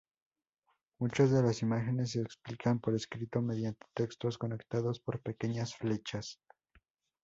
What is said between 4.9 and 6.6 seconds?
por pequeñas flechas.